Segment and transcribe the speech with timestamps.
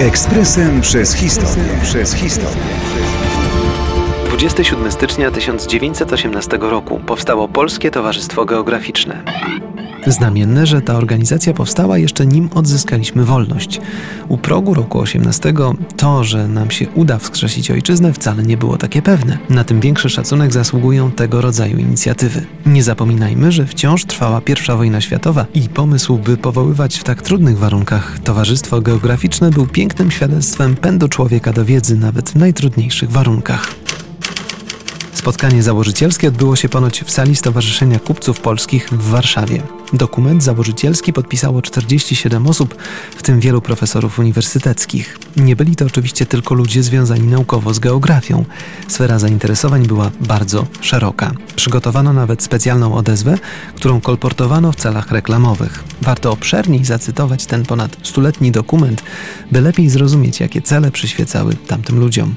[0.00, 1.64] Ekspresem przez historię.
[1.82, 2.62] Przez historię.
[4.26, 9.22] 27 stycznia 1918 roku powstało Polskie Towarzystwo Geograficzne.
[10.06, 13.80] Znamienne, że ta organizacja powstała jeszcze nim odzyskaliśmy wolność.
[14.28, 15.54] U progu roku 18
[15.96, 19.38] to, że nam się uda wskrzesić ojczyznę, wcale nie było takie pewne.
[19.50, 22.46] Na tym większy szacunek zasługują tego rodzaju inicjatywy.
[22.66, 27.58] Nie zapominajmy, że wciąż trwała I wojna światowa i pomysł, by powoływać w tak trudnych
[27.58, 33.74] warunkach Towarzystwo Geograficzne był pięknym świadectwem pędu człowieka do wiedzy nawet w najtrudniejszych warunkach.
[35.22, 39.62] Spotkanie założycielskie odbyło się ponoć w sali Stowarzyszenia Kupców Polskich w Warszawie.
[39.92, 42.76] Dokument założycielski podpisało 47 osób,
[43.16, 45.18] w tym wielu profesorów uniwersyteckich.
[45.36, 48.44] Nie byli to oczywiście tylko ludzie związani naukowo z geografią.
[48.88, 51.32] Sfera zainteresowań była bardzo szeroka.
[51.56, 53.38] Przygotowano nawet specjalną odezwę,
[53.76, 55.84] którą kolportowano w celach reklamowych.
[56.00, 59.02] Warto obszerniej zacytować ten ponad stuletni dokument,
[59.52, 62.34] by lepiej zrozumieć, jakie cele przyświecały tamtym ludziom.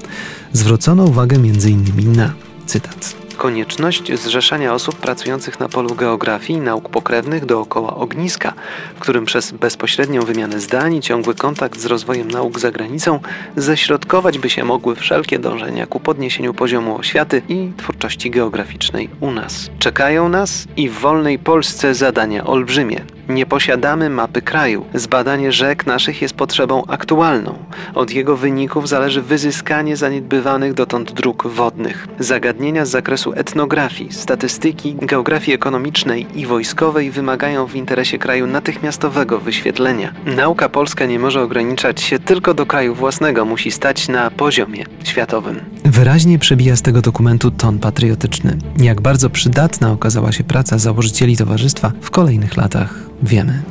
[0.53, 2.11] Zwrócono uwagę m.in.
[2.15, 2.33] na
[2.75, 3.15] Cytat.
[3.37, 8.53] Konieczność zrzeszania osób pracujących na polu geografii i nauk pokrewnych dookoła ogniska,
[8.95, 13.19] w którym przez bezpośrednią wymianę zdań i ciągły kontakt z rozwojem nauk za granicą
[13.55, 19.69] ześrodkować by się mogły wszelkie dążenia ku podniesieniu poziomu oświaty i twórczości geograficznej u nas.
[19.79, 24.85] Czekają nas i w wolnej Polsce zadania olbrzymie, nie posiadamy mapy kraju.
[24.93, 27.57] Zbadanie rzek naszych jest potrzebą aktualną.
[27.93, 32.07] Od jego wyników zależy wyzyskanie zaniedbywanych dotąd dróg wodnych.
[32.19, 40.13] Zagadnienia z zakresu etnografii, statystyki, geografii ekonomicznej i wojskowej wymagają w interesie kraju natychmiastowego wyświetlenia.
[40.25, 45.74] Nauka polska nie może ograniczać się tylko do kraju własnego, musi stać na poziomie światowym.
[45.85, 48.57] Wyraźnie przebija z tego dokumentu ton patriotyczny.
[48.77, 53.63] Jak bardzo przydatna okazała się praca założycieli towarzystwa w kolejnych latach wiemy.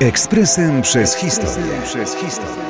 [0.00, 1.64] Ekspresem przez historię.
[1.84, 2.64] Przez historię.